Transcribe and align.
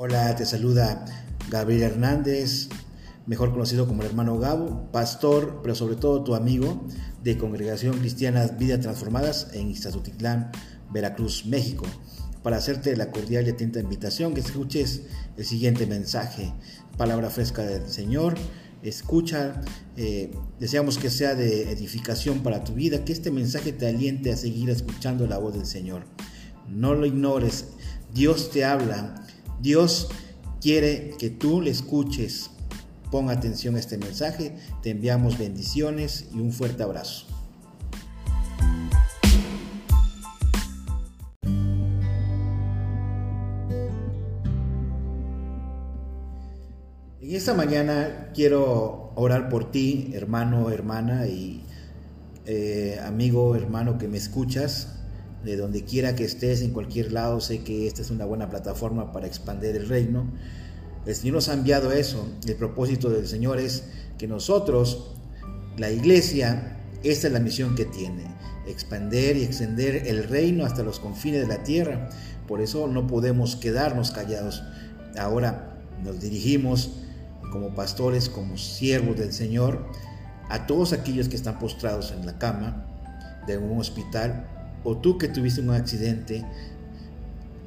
Hola, 0.00 0.36
te 0.36 0.46
saluda 0.46 1.04
Gabriel 1.50 1.82
Hernández, 1.82 2.68
mejor 3.26 3.50
conocido 3.50 3.88
como 3.88 4.02
el 4.02 4.08
hermano 4.10 4.38
Gabo, 4.38 4.92
pastor, 4.92 5.58
pero 5.60 5.74
sobre 5.74 5.96
todo 5.96 6.22
tu 6.22 6.36
amigo 6.36 6.86
de 7.24 7.36
Congregación 7.36 7.98
Cristiana 7.98 8.46
Vidas 8.46 8.78
Transformadas 8.78 9.48
en 9.54 9.72
Iztazutitlán, 9.72 10.52
Veracruz, 10.92 11.46
México, 11.46 11.84
para 12.44 12.58
hacerte 12.58 12.96
la 12.96 13.10
cordial 13.10 13.48
y 13.48 13.50
atenta 13.50 13.80
invitación 13.80 14.34
que 14.34 14.40
escuches 14.40 15.02
el 15.36 15.44
siguiente 15.44 15.84
mensaje, 15.84 16.54
palabra 16.96 17.28
fresca 17.28 17.62
del 17.62 17.88
Señor. 17.88 18.36
Escucha, 18.84 19.62
eh, 19.96 20.30
deseamos 20.60 20.96
que 20.98 21.10
sea 21.10 21.34
de 21.34 21.72
edificación 21.72 22.44
para 22.44 22.62
tu 22.62 22.74
vida, 22.74 23.04
que 23.04 23.12
este 23.12 23.32
mensaje 23.32 23.72
te 23.72 23.88
aliente 23.88 24.30
a 24.30 24.36
seguir 24.36 24.70
escuchando 24.70 25.26
la 25.26 25.38
voz 25.38 25.54
del 25.54 25.66
Señor. 25.66 26.04
No 26.68 26.94
lo 26.94 27.04
ignores, 27.04 27.70
Dios 28.14 28.52
te 28.52 28.64
habla 28.64 29.24
Dios 29.60 30.08
quiere 30.60 31.14
que 31.18 31.30
tú 31.30 31.60
le 31.60 31.70
escuches. 31.70 32.50
Pon 33.10 33.30
atención 33.30 33.76
a 33.76 33.78
este 33.78 33.98
mensaje. 33.98 34.54
Te 34.82 34.90
enviamos 34.90 35.38
bendiciones 35.38 36.26
y 36.32 36.38
un 36.40 36.52
fuerte 36.52 36.82
abrazo. 36.82 37.26
En 47.20 47.34
esta 47.34 47.52
mañana 47.54 48.30
quiero 48.34 49.12
orar 49.14 49.48
por 49.48 49.70
ti, 49.70 50.12
hermano, 50.14 50.70
hermana 50.70 51.26
y 51.26 51.62
eh, 52.46 52.98
amigo, 53.04 53.54
hermano 53.54 53.98
que 53.98 54.08
me 54.08 54.16
escuchas 54.16 54.97
de 55.44 55.56
donde 55.56 55.84
quiera 55.84 56.16
que 56.16 56.24
estés, 56.24 56.62
en 56.62 56.72
cualquier 56.72 57.12
lado, 57.12 57.40
sé 57.40 57.62
que 57.62 57.86
esta 57.86 58.02
es 58.02 58.10
una 58.10 58.24
buena 58.24 58.50
plataforma 58.50 59.12
para 59.12 59.26
expandir 59.26 59.76
el 59.76 59.88
reino. 59.88 60.26
El 61.06 61.14
Señor 61.14 61.36
nos 61.36 61.48
ha 61.48 61.54
enviado 61.54 61.92
eso. 61.92 62.28
El 62.46 62.56
propósito 62.56 63.08
del 63.08 63.26
Señor 63.26 63.58
es 63.58 63.84
que 64.18 64.26
nosotros, 64.26 65.12
la 65.76 65.90
iglesia, 65.90 66.76
esta 67.04 67.28
es 67.28 67.32
la 67.32 67.40
misión 67.40 67.76
que 67.76 67.84
tiene, 67.84 68.24
expander 68.66 69.36
y 69.36 69.44
extender 69.44 70.08
el 70.08 70.24
reino 70.24 70.64
hasta 70.64 70.82
los 70.82 70.98
confines 70.98 71.42
de 71.42 71.48
la 71.48 71.62
tierra. 71.62 72.10
Por 72.46 72.60
eso 72.60 72.88
no 72.88 73.06
podemos 73.06 73.56
quedarnos 73.56 74.10
callados. 74.10 74.62
Ahora 75.16 75.78
nos 76.02 76.20
dirigimos 76.20 76.90
como 77.52 77.74
pastores, 77.74 78.28
como 78.28 78.58
siervos 78.58 79.16
del 79.16 79.32
Señor, 79.32 79.86
a 80.50 80.66
todos 80.66 80.92
aquellos 80.92 81.28
que 81.28 81.36
están 81.36 81.58
postrados 81.58 82.12
en 82.12 82.26
la 82.26 82.38
cama 82.38 82.86
de 83.46 83.56
un 83.56 83.78
hospital 83.78 84.57
o 84.84 84.96
tú 84.96 85.18
que 85.18 85.28
tuviste 85.28 85.60
un 85.60 85.70
accidente, 85.70 86.44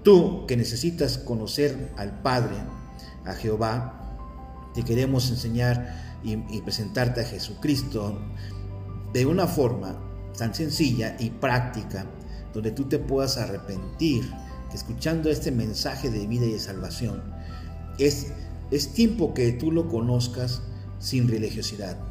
tú 0.04 0.46
que 0.48 0.58
necesitas 0.58 1.18
conocer 1.18 1.92
al 1.98 2.22
Padre, 2.22 2.56
a 3.26 3.34
Jehová, 3.34 3.98
te 4.74 4.84
queremos 4.84 5.30
enseñar 5.30 6.20
y, 6.24 6.62
presentarte 6.62 7.22
a 7.22 7.26
Jesucristo 7.26 8.20
de 9.14 9.26
una 9.26 9.48
forma 9.48 10.00
tan 10.38 10.54
sencilla 10.56 11.16
y 11.20 11.30
práctica, 11.30 12.06
donde 12.54 12.72
tú 12.72 12.86
te 12.86 13.00
puedas 13.00 13.38
arrepentir, 13.38 14.24
que 14.70 14.78
escuchando 14.78 15.30
este 15.30 15.52
mensaje 15.52 16.10
de 16.10 16.26
vida 16.28 16.46
y 16.46 16.54
de 16.54 16.60
salvación, 16.60 17.22
es, 18.00 18.28
es 18.72 18.94
tiempo 18.94 19.34
que 19.34 19.52
tú 19.52 19.72
lo 19.72 19.90
conozcas 19.90 20.62
sin 21.00 21.28
religiosidad 21.28 22.11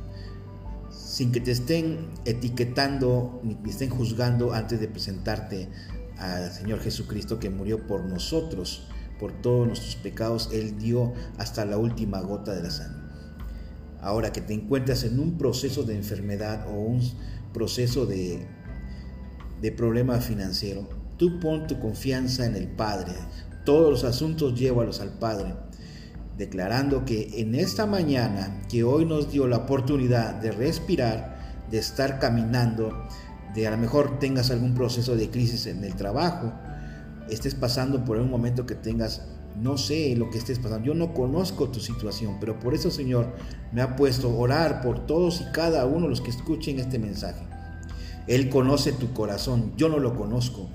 sin 1.10 1.32
que 1.32 1.40
te 1.40 1.50
estén 1.50 2.08
etiquetando 2.24 3.40
ni 3.42 3.58
estén 3.68 3.90
juzgando 3.90 4.52
antes 4.52 4.78
de 4.78 4.86
presentarte 4.86 5.68
al 6.16 6.52
Señor 6.52 6.78
Jesucristo 6.78 7.40
que 7.40 7.50
murió 7.50 7.84
por 7.88 8.04
nosotros, 8.04 8.86
por 9.18 9.32
todos 9.42 9.66
nuestros 9.66 9.96
pecados. 9.96 10.50
Él 10.52 10.78
dio 10.78 11.12
hasta 11.36 11.64
la 11.64 11.78
última 11.78 12.20
gota 12.20 12.54
de 12.54 12.62
la 12.62 12.70
sangre. 12.70 13.02
Ahora 14.00 14.30
que 14.30 14.40
te 14.40 14.54
encuentras 14.54 15.02
en 15.02 15.18
un 15.18 15.36
proceso 15.36 15.82
de 15.82 15.96
enfermedad 15.96 16.68
o 16.68 16.78
un 16.78 17.00
proceso 17.52 18.06
de, 18.06 18.46
de 19.60 19.72
problema 19.72 20.20
financiero, 20.20 20.88
tú 21.16 21.40
pon 21.40 21.66
tu 21.66 21.80
confianza 21.80 22.46
en 22.46 22.54
el 22.54 22.68
Padre. 22.68 23.14
Todos 23.64 23.90
los 23.90 24.04
asuntos 24.04 24.56
llévalos 24.56 25.00
al 25.00 25.18
Padre 25.18 25.56
declarando 26.40 27.04
que 27.04 27.42
en 27.42 27.54
esta 27.54 27.84
mañana 27.84 28.62
que 28.70 28.82
hoy 28.82 29.04
nos 29.04 29.30
dio 29.30 29.46
la 29.46 29.58
oportunidad 29.58 30.36
de 30.36 30.50
respirar, 30.50 31.36
de 31.70 31.76
estar 31.76 32.18
caminando, 32.18 33.06
de 33.54 33.66
a 33.66 33.70
lo 33.70 33.76
mejor 33.76 34.18
tengas 34.18 34.50
algún 34.50 34.74
proceso 34.74 35.16
de 35.16 35.28
crisis 35.28 35.66
en 35.66 35.84
el 35.84 35.94
trabajo, 35.96 36.50
estés 37.28 37.54
pasando 37.54 38.06
por 38.06 38.16
un 38.16 38.30
momento 38.30 38.64
que 38.64 38.74
tengas, 38.74 39.20
no 39.60 39.76
sé 39.76 40.16
lo 40.16 40.30
que 40.30 40.38
estés 40.38 40.58
pasando, 40.58 40.86
yo 40.86 40.94
no 40.94 41.12
conozco 41.12 41.68
tu 41.68 41.78
situación, 41.78 42.38
pero 42.40 42.58
por 42.58 42.72
eso 42.72 42.90
Señor 42.90 43.34
me 43.70 43.82
ha 43.82 43.94
puesto 43.94 44.34
orar 44.34 44.80
por 44.80 45.04
todos 45.04 45.42
y 45.42 45.52
cada 45.52 45.84
uno 45.84 46.04
de 46.04 46.08
los 46.08 46.22
que 46.22 46.30
escuchen 46.30 46.80
este 46.80 46.98
mensaje. 46.98 47.46
Él 48.28 48.48
conoce 48.48 48.92
tu 48.92 49.12
corazón, 49.12 49.74
yo 49.76 49.90
no 49.90 49.98
lo 49.98 50.16
conozco. 50.16 50.70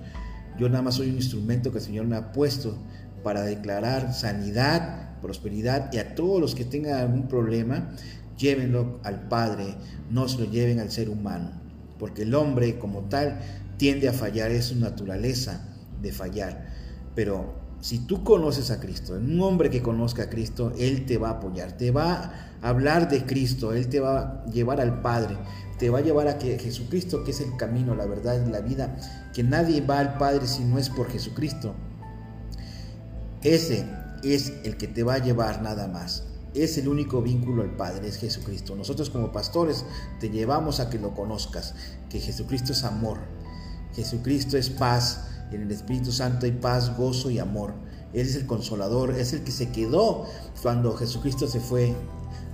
Yo 0.60 0.70
nada 0.70 0.84
más 0.84 0.94
soy 0.94 1.10
un 1.10 1.16
instrumento 1.16 1.72
que 1.72 1.80
el 1.80 1.84
Señor 1.84 2.06
me 2.06 2.18
ha 2.18 2.32
puesto 2.32 2.78
para 3.24 3.42
declarar 3.42 4.14
sanidad 4.14 5.05
prosperidad 5.26 5.92
y 5.92 5.98
a 5.98 6.14
todos 6.14 6.40
los 6.40 6.54
que 6.54 6.66
tengan 6.66 7.00
algún 7.00 7.28
problema, 7.28 7.90
llévenlo 8.38 9.00
al 9.04 9.28
Padre, 9.28 9.76
no 10.12 10.28
se 10.28 10.38
lo 10.40 10.46
lleven 10.46 10.80
al 10.80 10.92
ser 10.92 11.10
humano, 11.10 11.50
porque 11.98 12.22
el 12.22 12.36
hombre 12.36 12.78
como 12.78 13.06
tal 13.06 13.40
tiende 13.78 14.08
a 14.08 14.14
fallar, 14.14 14.52
es 14.52 14.66
su 14.66 14.76
naturaleza 14.76 15.68
de 16.00 16.12
fallar. 16.12 16.68
Pero 17.16 17.56
si 17.82 18.06
tú 18.06 18.24
conoces 18.24 18.70
a 18.70 18.80
Cristo, 18.80 19.14
un 19.14 19.42
hombre 19.42 19.72
que 19.72 19.82
conozca 19.82 20.24
a 20.24 20.30
Cristo, 20.30 20.74
Él 20.78 21.08
te 21.08 21.18
va 21.18 21.30
a 21.30 21.34
apoyar, 21.34 21.76
te 21.76 21.90
va 21.90 22.14
a 22.62 22.70
hablar 22.70 23.10
de 23.10 23.26
Cristo, 23.26 23.74
Él 23.74 23.88
te 23.90 24.00
va 24.00 24.20
a 24.20 24.46
llevar 24.46 24.80
al 24.80 25.02
Padre, 25.02 25.38
te 25.80 25.90
va 25.90 26.00
a 26.00 26.02
llevar 26.02 26.28
a 26.28 26.38
que 26.38 26.60
Jesucristo, 26.60 27.24
que 27.24 27.32
es 27.32 27.42
el 27.42 27.58
camino, 27.58 27.96
la 27.96 28.06
verdad 28.06 28.46
la 28.46 28.62
vida, 28.62 28.96
que 29.34 29.44
nadie 29.44 29.82
va 29.82 30.00
al 30.00 30.20
Padre 30.20 30.46
si 30.46 30.64
no 30.64 30.78
es 30.78 30.90
por 30.92 31.10
Jesucristo. 31.10 31.74
Ese 33.42 33.86
es 34.34 34.54
el 34.64 34.78
que 34.78 34.88
te 34.88 35.04
va 35.04 35.16
a 35.16 35.24
llevar 35.24 35.62
nada 35.62 35.88
más. 35.88 36.24
Es 36.54 36.78
el 36.78 36.88
único 36.88 37.22
vínculo 37.22 37.64
al 37.64 37.76
Padre, 37.76 38.08
es 38.08 38.18
Jesucristo. 38.18 38.76
Nosotros 38.76 39.10
como 39.10 39.32
pastores 39.32 39.86
te 40.20 40.30
llevamos 40.30 40.80
a 40.80 40.90
que 40.90 41.00
lo 41.00 41.14
conozcas, 41.14 41.76
que 42.10 42.20
Jesucristo 42.20 42.72
es 42.72 42.84
amor, 42.84 43.20
Jesucristo 43.94 44.58
es 44.58 44.70
paz, 44.70 45.28
en 45.52 45.62
el 45.62 45.72
Espíritu 45.72 46.12
Santo 46.12 46.46
hay 46.46 46.54
paz, 46.54 46.98
gozo 46.98 47.30
y 47.30 47.40
amor. 47.40 47.74
Él 48.14 48.28
es 48.28 48.36
el 48.36 48.46
consolador, 48.46 49.12
es 49.12 49.34
el 49.34 49.44
que 49.44 49.52
se 49.52 49.70
quedó 49.72 50.26
cuando 50.62 50.96
Jesucristo 50.96 51.48
se 51.48 51.60
fue 51.60 51.94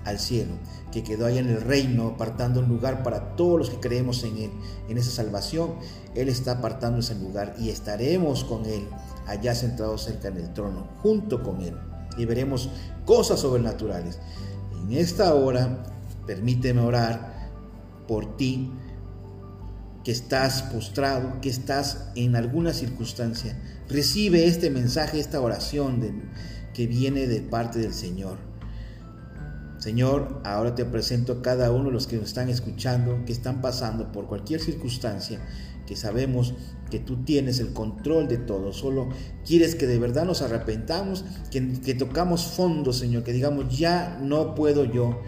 al 0.05 0.19
cielo, 0.19 0.53
que 0.91 1.03
quedó 1.03 1.25
allá 1.25 1.39
en 1.39 1.49
el 1.49 1.61
reino, 1.61 2.07
apartando 2.07 2.59
un 2.59 2.67
lugar 2.67 3.03
para 3.03 3.35
todos 3.35 3.57
los 3.57 3.69
que 3.69 3.79
creemos 3.79 4.23
en 4.23 4.37
Él, 4.37 4.51
en 4.89 4.97
esa 4.97 5.11
salvación. 5.11 5.75
Él 6.15 6.29
está 6.29 6.53
apartando 6.53 6.99
ese 6.99 7.15
lugar 7.15 7.55
y 7.59 7.69
estaremos 7.69 8.43
con 8.43 8.65
Él 8.65 8.87
allá 9.27 9.55
sentado 9.55 9.97
cerca 9.97 10.29
en 10.29 10.37
el 10.37 10.53
trono, 10.53 10.87
junto 11.01 11.43
con 11.43 11.61
Él, 11.61 11.77
y 12.17 12.25
veremos 12.25 12.69
cosas 13.05 13.39
sobrenaturales. 13.39 14.19
En 14.81 14.91
esta 14.91 15.33
hora, 15.35 15.83
permíteme 16.25 16.81
orar 16.81 17.49
por 18.07 18.37
ti, 18.37 18.71
que 20.03 20.11
estás 20.11 20.63
postrado, 20.63 21.39
que 21.41 21.49
estás 21.49 22.09
en 22.15 22.35
alguna 22.35 22.73
circunstancia. 22.73 23.55
Recibe 23.87 24.47
este 24.47 24.69
mensaje, 24.69 25.19
esta 25.19 25.39
oración 25.39 26.01
que 26.73 26.87
viene 26.87 27.27
de 27.27 27.41
parte 27.41 27.79
del 27.79 27.93
Señor. 27.93 28.50
Señor, 29.81 30.41
ahora 30.45 30.75
te 30.75 30.85
presento 30.85 31.33
a 31.33 31.41
cada 31.41 31.71
uno 31.71 31.85
de 31.85 31.91
los 31.91 32.05
que 32.05 32.15
nos 32.15 32.27
están 32.27 32.49
escuchando, 32.49 33.25
que 33.25 33.31
están 33.31 33.61
pasando 33.61 34.11
por 34.11 34.27
cualquier 34.27 34.61
circunstancia 34.61 35.41
que 35.87 35.95
sabemos 35.95 36.53
que 36.91 36.99
tú 36.99 37.23
tienes 37.23 37.59
el 37.59 37.73
control 37.73 38.27
de 38.27 38.37
todo, 38.37 38.73
solo 38.73 39.09
quieres 39.45 39.73
que 39.73 39.87
de 39.87 39.97
verdad 39.97 40.25
nos 40.25 40.43
arrepentamos, 40.43 41.25
que, 41.49 41.81
que 41.81 41.95
tocamos 41.95 42.45
fondo, 42.45 42.93
Señor, 42.93 43.23
que 43.23 43.33
digamos, 43.33 43.75
ya 43.75 44.19
no 44.21 44.53
puedo 44.53 44.85
yo, 44.85 45.19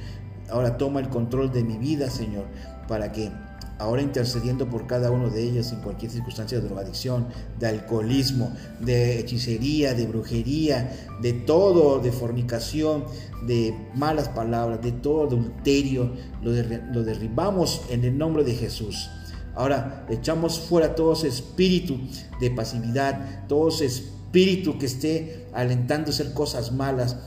ahora 0.50 0.77
toma 0.77 1.00
el 1.00 1.09
control 1.09 1.51
de 1.51 1.63
mi 1.63 1.77
vida, 1.77 2.11
Señor, 2.11 2.45
para 2.88 3.11
que 3.11 3.31
ahora 3.79 4.01
intercediendo 4.01 4.69
por 4.69 4.87
cada 4.87 5.11
uno 5.11 5.29
de 5.29 5.43
ellos 5.43 5.71
en 5.71 5.81
cualquier 5.81 6.11
circunstancia 6.11 6.59
de 6.59 6.67
drogadicción, 6.67 7.27
de 7.59 7.67
alcoholismo, 7.67 8.53
de 8.79 9.19
hechicería, 9.19 9.93
de 9.93 10.05
brujería, 10.05 11.07
de 11.21 11.33
todo, 11.33 11.99
de 11.99 12.11
fornicación, 12.11 13.05
de 13.45 13.75
malas 13.95 14.29
palabras, 14.29 14.81
de 14.81 14.91
todo 14.91 15.23
adulterio, 15.23 16.11
lo, 16.41 16.51
lo 16.91 17.03
derribamos 17.03 17.81
en 17.89 18.03
el 18.03 18.17
nombre 18.17 18.43
de 18.43 18.55
Jesús. 18.55 19.09
Ahora 19.55 20.05
echamos 20.09 20.59
fuera 20.59 20.95
todo 20.95 21.13
ese 21.13 21.27
espíritu 21.27 21.99
de 22.39 22.49
pasividad, 22.51 23.47
todo 23.47 23.69
ese 23.69 23.85
espíritu 23.85 24.79
que 24.79 24.87
esté 24.87 25.47
alentando 25.53 26.09
a 26.09 26.13
hacer 26.13 26.33
cosas 26.33 26.71
malas. 26.71 27.17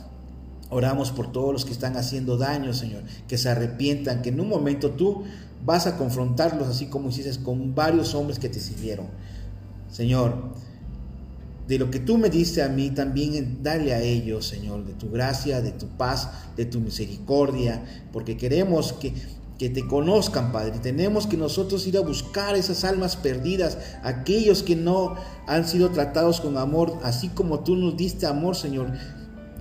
Oramos 0.68 1.12
por 1.12 1.30
todos 1.30 1.52
los 1.52 1.64
que 1.64 1.72
están 1.72 1.96
haciendo 1.96 2.36
daño, 2.36 2.74
Señor, 2.74 3.02
que 3.28 3.38
se 3.38 3.48
arrepientan, 3.48 4.22
que 4.22 4.30
en 4.30 4.40
un 4.40 4.48
momento 4.48 4.90
tú 4.90 5.24
vas 5.64 5.86
a 5.86 5.96
confrontarlos 5.96 6.68
así 6.68 6.86
como 6.86 7.08
hiciste 7.08 7.42
con 7.42 7.74
varios 7.74 8.14
hombres 8.14 8.38
que 8.38 8.48
te 8.48 8.58
sirvieron. 8.58 9.06
Señor, 9.90 10.54
de 11.68 11.78
lo 11.78 11.90
que 11.90 11.98
tú 11.98 12.18
me 12.18 12.30
diste 12.30 12.62
a 12.62 12.68
mí, 12.68 12.90
también 12.90 13.58
dale 13.62 13.94
a 13.94 14.00
ellos, 14.00 14.46
Señor, 14.46 14.84
de 14.84 14.92
tu 14.92 15.10
gracia, 15.10 15.60
de 15.60 15.72
tu 15.72 15.88
paz, 15.88 16.30
de 16.56 16.64
tu 16.64 16.80
misericordia, 16.80 17.84
porque 18.12 18.36
queremos 18.36 18.92
que, 18.92 19.14
que 19.58 19.68
te 19.68 19.86
conozcan, 19.86 20.52
Padre. 20.52 20.78
Tenemos 20.80 21.26
que 21.26 21.36
nosotros 21.36 21.86
ir 21.86 21.96
a 21.96 22.02
buscar 22.02 22.54
esas 22.56 22.84
almas 22.84 23.16
perdidas, 23.16 23.78
aquellos 24.04 24.62
que 24.62 24.76
no 24.76 25.16
han 25.46 25.66
sido 25.66 25.90
tratados 25.90 26.40
con 26.40 26.56
amor, 26.56 26.98
así 27.02 27.28
como 27.30 27.60
tú 27.60 27.74
nos 27.74 27.96
diste 27.96 28.26
amor, 28.26 28.54
Señor. 28.54 28.92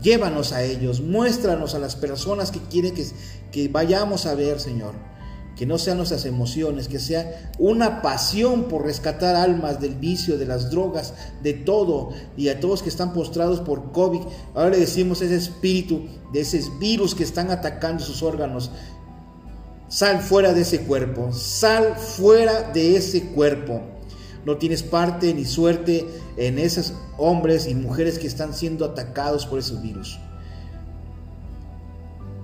Llévanos 0.05 0.53
a 0.53 0.61
ellos, 0.61 1.01
muéstranos 1.01 1.73
a 1.73 1.79
las 1.79 1.95
personas 1.95 2.51
que 2.51 2.59
quieren 2.59 2.93
que, 2.93 3.07
que 3.51 3.67
vayamos 3.69 4.27
a 4.27 4.35
ver, 4.35 4.59
Señor 4.59 4.93
que 5.55 5.65
no 5.65 5.77
sean 5.77 5.97
nuestras 5.97 6.25
emociones, 6.25 6.87
que 6.87 6.99
sea 6.99 7.51
una 7.57 8.01
pasión 8.01 8.65
por 8.65 8.83
rescatar 8.83 9.35
almas 9.35 9.79
del 9.79 9.95
vicio, 9.95 10.37
de 10.37 10.45
las 10.45 10.69
drogas, 10.69 11.13
de 11.41 11.53
todo, 11.53 12.09
y 12.35 12.49
a 12.49 12.59
todos 12.59 12.83
que 12.83 12.89
están 12.89 13.13
postrados 13.13 13.61
por 13.61 13.93
COVID. 13.93 14.21
Ahora 14.53 14.71
le 14.71 14.79
decimos 14.79 15.21
ese 15.21 15.37
espíritu, 15.37 16.07
de 16.33 16.41
ese 16.41 16.61
virus 16.77 17.15
que 17.15 17.23
están 17.23 17.51
atacando 17.51 18.03
sus 18.03 18.21
órganos. 18.21 18.69
Sal 19.87 20.19
fuera 20.19 20.53
de 20.53 20.61
ese 20.61 20.81
cuerpo, 20.81 21.31
sal 21.31 21.95
fuera 21.95 22.63
de 22.73 22.97
ese 22.97 23.27
cuerpo. 23.27 23.94
No 24.45 24.57
tienes 24.57 24.83
parte 24.83 25.33
ni 25.33 25.45
suerte 25.45 26.07
en 26.37 26.59
esos 26.59 26.93
hombres 27.17 27.67
y 27.67 27.75
mujeres 27.75 28.19
que 28.19 28.27
están 28.27 28.53
siendo 28.53 28.85
atacados 28.85 29.45
por 29.45 29.59
esos 29.59 29.81
virus. 29.81 30.19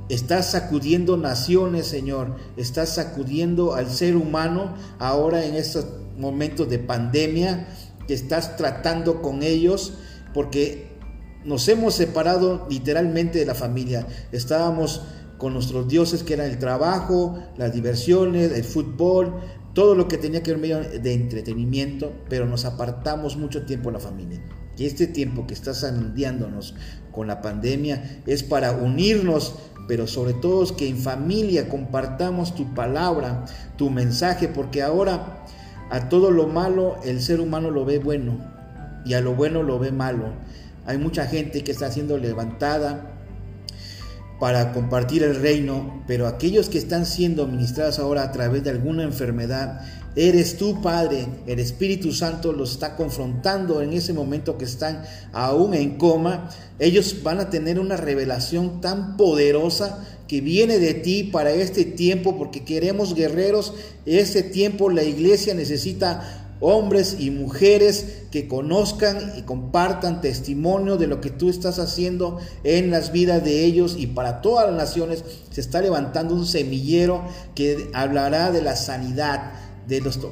Estás 0.10 0.52
sacudiendo 0.52 1.16
naciones, 1.16 1.88
Señor. 1.88 2.36
Estás 2.58 2.96
sacudiendo 2.96 3.76
al 3.76 3.90
ser 3.90 4.18
humano 4.18 4.74
ahora 5.00 5.46
en 5.46 5.56
estos 5.56 5.86
momentos 6.18 6.70
de 6.70 6.80
pandemia 6.80 7.68
estás 8.14 8.58
tratando 8.58 9.22
con 9.22 9.44
ellos 9.44 9.94
porque 10.34 10.92
nos 11.44 11.68
hemos 11.68 11.96
separado 11.96 12.68
literalmente 12.70 13.40
de 13.40 13.46
la 13.46 13.56
familia. 13.56 14.08
Estábamos 14.32 15.02
con 15.38 15.54
nuestros 15.54 15.88
dioses 15.88 16.24
que 16.24 16.34
eran 16.34 16.48
el 16.48 16.60
trabajo, 16.60 17.40
las 17.58 17.74
diversiones, 17.74 18.52
el 18.52 18.64
fútbol, 18.64 19.42
todo 19.74 19.96
lo 19.96 20.08
que 20.08 20.18
tenía 20.18 20.44
que 20.44 20.52
ver 20.52 20.60
medio 20.60 20.80
de 20.80 21.14
entretenimiento, 21.14 22.14
pero 22.30 22.46
nos 22.46 22.66
apartamos 22.66 23.38
mucho 23.38 23.66
tiempo 23.66 23.90
de 23.90 23.94
la 23.94 24.00
familia. 24.00 24.42
Y 24.78 24.86
este 24.86 25.08
tiempo 25.08 25.48
que 25.48 25.54
estás 25.54 25.84
andiándonos 25.84 26.76
con 27.12 27.28
la 27.28 27.42
pandemia 27.42 28.22
es 28.26 28.44
para 28.44 28.72
unirnos 28.72 29.56
pero 29.92 30.08
sobre 30.08 30.34
todo 30.34 30.76
que 30.78 30.88
en 30.88 30.98
familia 30.98 31.68
compartamos 31.68 32.56
tu 32.56 32.74
palabra, 32.74 33.46
tu 33.78 33.90
mensaje, 33.90 34.48
porque 34.48 34.82
ahora 34.82 35.44
a 35.90 36.08
todo 36.08 36.32
lo 36.32 36.48
malo 36.48 36.96
el 37.04 37.22
ser 37.22 37.42
humano 37.42 37.72
lo 37.72 37.84
ve 37.84 38.00
bueno 38.00 38.38
y 39.04 39.16
a 39.16 39.20
lo 39.20 39.36
bueno 39.36 39.64
lo 39.64 39.80
ve 39.80 39.92
malo. 39.92 40.34
Hay 40.86 40.98
mucha 40.98 41.26
gente 41.26 41.66
que 41.66 41.74
está 41.74 41.92
siendo 41.92 42.18
levantada 42.18 43.11
para 44.42 44.74
compartir 44.74 45.22
el 45.22 45.36
reino, 45.36 46.04
pero 46.08 46.26
aquellos 46.26 46.68
que 46.68 46.80
están 46.80 47.06
siendo 47.06 47.46
ministrados 47.46 48.00
ahora 48.00 48.24
a 48.24 48.32
través 48.32 48.64
de 48.64 48.72
alguna 48.72 49.04
enfermedad, 49.04 49.82
Eres 50.14 50.58
tú, 50.58 50.82
Padre, 50.82 51.26
el 51.48 51.60
Espíritu 51.60 52.12
Santo 52.12 52.52
los 52.52 52.74
está 52.74 52.98
confrontando 52.98 53.82
en 53.82 53.94
ese 53.94 54.12
momento 54.12 54.58
que 54.58 54.66
están 54.66 55.04
aún 55.32 55.74
en 55.74 55.98
coma. 55.98 56.50
Ellos 56.80 57.24
van 57.24 57.40
a 57.40 57.50
tener 57.50 57.80
una 57.80 57.96
revelación 57.96 58.82
tan 58.82 59.16
poderosa 59.16 60.06
que 60.28 60.42
viene 60.42 60.80
de 60.80 60.96
ti 60.96 61.24
para 61.24 61.52
este 61.52 61.86
tiempo, 61.86 62.38
porque 62.38 62.66
queremos 62.66 63.16
guerreros. 63.16 63.74
Este 64.06 64.44
tiempo 64.44 64.90
la 64.90 65.04
iglesia 65.04 65.54
necesita 65.54 66.41
hombres 66.62 67.18
y 67.20 67.32
mujeres 67.32 68.24
que 68.32 68.48
conozcan 68.48 69.34
y 69.36 69.42
compartan 69.42 70.22
testimonio 70.22 70.96
de 70.96 71.08
lo 71.08 71.20
que 71.20 71.32
tú 71.32 71.50
estás 71.50 71.80
haciendo 71.80 72.40
en 72.64 72.92
las 72.92 73.12
vidas 73.12 73.44
de 73.44 73.66
ellos 73.66 73.96
y 73.98 74.08
para 74.08 74.42
todas 74.42 74.68
las 74.68 74.76
naciones 74.76 75.26
se 75.50 75.60
está 75.60 75.82
levantando 75.82 76.36
un 76.36 76.46
semillero 76.46 77.24
que 77.56 77.90
hablará 77.94 78.52
de 78.52 78.62
la 78.62 78.76
sanidad, 78.76 79.54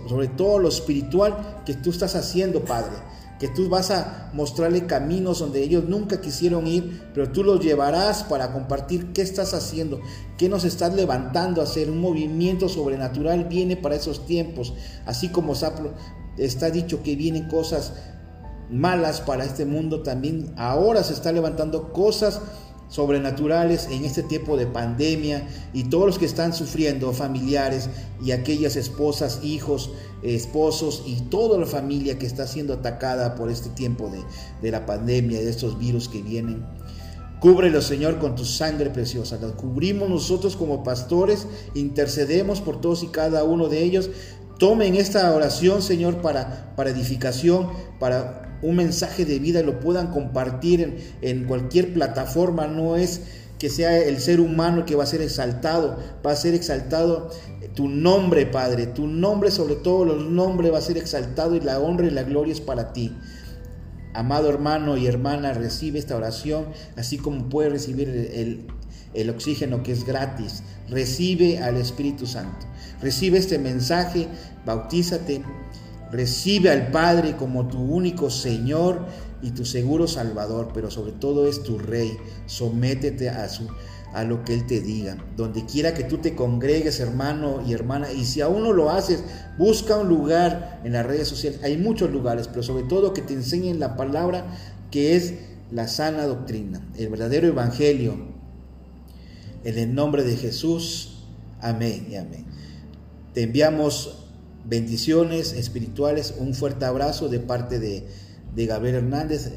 sobre 0.08 0.28
todo 0.28 0.60
lo 0.60 0.70
espiritual 0.70 1.64
que 1.66 1.74
tú 1.74 1.90
estás 1.90 2.16
haciendo, 2.16 2.64
Padre. 2.64 2.94
Que 3.40 3.48
tú 3.48 3.70
vas 3.70 3.90
a 3.90 4.30
mostrarle 4.34 4.86
caminos 4.86 5.40
donde 5.40 5.64
ellos 5.64 5.86
nunca 5.86 6.20
quisieron 6.20 6.68
ir, 6.68 7.10
pero 7.14 7.32
tú 7.32 7.44
los 7.44 7.64
llevarás 7.64 8.24
para 8.24 8.52
compartir 8.52 9.14
qué 9.14 9.22
estás 9.22 9.54
haciendo, 9.54 10.02
qué 10.38 10.50
nos 10.50 10.66
estás 10.66 10.94
levantando 10.94 11.62
a 11.62 11.64
hacer. 11.64 11.90
Un 11.90 12.02
movimiento 12.02 12.68
sobrenatural 12.68 13.46
viene 13.46 13.78
para 13.78 13.96
esos 13.96 14.26
tiempos, 14.26 14.74
así 15.06 15.30
como 15.30 15.54
está 16.38 16.70
dicho 16.70 17.02
que 17.02 17.16
vienen 17.16 17.48
cosas 17.48 17.94
malas 18.70 19.22
para 19.22 19.46
este 19.46 19.66
mundo, 19.66 20.04
también 20.04 20.54
ahora 20.56 21.04
se 21.04 21.14
está 21.14 21.32
levantando 21.32 21.92
cosas 21.92 22.42
sobrenaturales 22.90 23.88
en 23.92 24.04
este 24.04 24.24
tiempo 24.24 24.58
de 24.58 24.68
pandemia 24.68 25.48
y 25.74 25.86
todos 25.86 26.08
los 26.08 26.20
que 26.20 26.26
están 26.26 26.54
sufriendo, 26.54 27.14
familiares 27.14 27.90
y 28.22 28.32
aquellas 28.32 28.76
esposas, 28.76 29.40
hijos, 29.44 29.92
esposos 30.24 31.04
y 31.06 31.22
toda 31.22 31.58
la 31.58 31.66
familia 31.66 32.20
que 32.20 32.26
está 32.26 32.48
siendo 32.48 32.74
atacada 32.74 33.36
por 33.36 33.50
este 33.50 33.70
tiempo 33.70 34.10
de, 34.10 34.20
de 34.62 34.72
la 34.72 34.86
pandemia, 34.86 35.40
de 35.40 35.50
estos 35.50 35.80
virus 35.80 36.10
que 36.10 36.22
vienen. 36.22 36.66
Cúbrelo, 37.40 37.82
Señor, 37.82 38.20
con 38.20 38.36
tu 38.36 38.44
sangre 38.44 38.90
preciosa. 38.90 39.38
La 39.42 39.48
cubrimos 39.50 40.10
nosotros 40.10 40.58
como 40.58 40.84
pastores, 40.84 41.48
intercedemos 41.74 42.60
por 42.60 42.82
todos 42.82 43.04
y 43.04 43.08
cada 43.08 43.46
uno 43.46 43.70
de 43.70 43.82
ellos. 43.82 44.10
Tomen 44.58 44.96
esta 44.96 45.34
oración, 45.34 45.82
Señor, 45.82 46.18
para, 46.22 46.74
para 46.76 46.90
edificación, 46.90 47.70
para 47.98 48.49
un 48.62 48.76
mensaje 48.76 49.26
de 49.26 49.40
vida 49.40 49.62
lo 49.62 49.80
puedan 49.80 50.08
compartir 50.12 51.16
en, 51.22 51.46
cualquier 51.46 51.94
plataforma. 51.94 52.68
No 52.68 52.96
es 52.96 53.22
que 53.58 53.70
sea 53.70 53.98
el 53.98 54.20
ser 54.20 54.40
humano 54.40 54.86
que 54.86 54.96
va 54.96 55.04
a 55.04 55.08
ser 55.08 55.22
exaltado, 55.22 55.98
va 56.26 56.32
a 56.32 56.36
ser 56.36 56.54
exaltado 56.54 57.30
tu 57.76 57.88
nombre, 57.88 58.46
Padre, 58.46 58.88
tu 58.88 59.08
nombre 59.08 59.52
sobre 59.52 59.76
todos 59.76 60.08
los 60.08 60.26
nombres 60.26 60.74
va 60.74 60.80
a 60.80 60.82
ser 60.82 60.98
exaltado 60.98 61.56
y 61.56 61.60
la 61.60 61.80
honra 61.80 62.08
y 62.08 62.12
la 62.12 62.24
gloria 62.24 62.54
es 62.54 62.62
para 62.62 62.94
ti. 62.94 63.16
Amado 64.14 64.50
hermano 64.50 64.98
y 64.98 65.08
hermana, 65.08 65.54
recibe 65.54 66.00
esta 66.00 66.16
oración, 66.16 66.66
así 66.98 67.18
como 67.18 67.48
puede 67.48 67.70
recibir 67.70 68.10
el, 68.10 68.66
el 69.14 69.30
oxígeno 69.30 69.84
que 69.84 69.92
es 69.92 70.06
gratis. 70.06 70.64
Recibe 70.90 71.60
al 71.60 71.78
Espíritu 71.78 72.26
Santo. 72.26 72.66
Recibe 73.02 73.38
este 73.38 73.60
mensaje, 73.60 74.28
bautízate 74.66 75.44
Recibe 76.12 76.72
al 76.72 76.90
Padre 76.92 77.36
como 77.36 77.68
tu 77.68 77.80
único 77.80 78.30
Señor 78.30 79.06
y 79.42 79.52
tu 79.52 79.64
seguro 79.64 80.08
Salvador, 80.08 80.72
pero 80.74 80.90
sobre 80.90 81.12
todo 81.12 81.48
es 81.48 81.64
tu 81.64 81.78
Rey. 81.78 82.18
Sométete 82.48 83.30
a, 83.30 83.48
su, 83.48 83.68
a 84.14 84.24
lo 84.24 84.44
que 84.44 84.56
Él 84.56 84.66
te 84.66 84.82
diga. 84.82 85.18
Donde 85.38 85.66
quiera 85.66 85.94
que 85.94 86.04
tú 86.04 86.18
te 86.18 86.36
congregues, 86.36 87.00
hermano 87.00 87.64
y 87.66 87.74
hermana, 87.74 88.12
y 88.12 88.26
si 88.26 88.42
aún 88.42 88.64
no 88.64 88.74
lo 88.74 88.90
haces, 88.90 89.24
busca 89.58 89.98
un 89.98 90.10
lugar 90.10 90.82
en 90.84 90.94
las 90.94 91.06
redes 91.06 91.28
sociales. 91.28 91.60
Hay 91.64 91.78
muchos 91.78 92.12
lugares, 92.12 92.48
pero 92.48 92.64
sobre 92.64 92.84
todo 92.84 93.14
que 93.14 93.22
te 93.22 93.34
enseñen 93.34 93.80
la 93.80 93.96
palabra 93.96 94.46
que 94.90 95.16
es 95.16 95.36
la 95.72 95.88
sana 95.88 96.26
doctrina, 96.26 96.82
el 96.98 97.10
verdadero 97.10 97.48
evangelio. 97.48 98.40
En 99.64 99.78
el 99.78 99.94
nombre 99.94 100.24
de 100.24 100.38
Jesús, 100.38 101.26
amén 101.62 102.08
y 102.10 102.16
amén. 102.16 102.46
Te 103.34 103.44
enviamos 103.44 104.29
bendiciones 104.66 105.54
espirituales, 105.54 106.36
un 106.38 106.54
fuerte 106.54 106.86
abrazo 106.86 107.30
de 107.30 107.40
parte 107.40 107.80
de, 107.80 108.08
de 108.56 108.66
Gabriel 108.66 108.96
Hernández, 108.96 109.52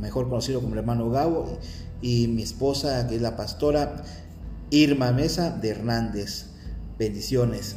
mejor 0.00 0.28
conocido 0.28 0.60
como 0.60 0.74
el 0.74 0.80
hermano 0.80 1.10
Gabo, 1.10 1.58
y 2.02 2.28
mi 2.28 2.42
esposa, 2.42 3.06
que 3.08 3.16
es 3.16 3.22
la 3.22 3.36
pastora 3.36 4.04
Irma 4.70 5.12
Mesa 5.12 5.50
de 5.50 5.70
Hernández. 5.70 6.46
Bendiciones. 6.98 7.76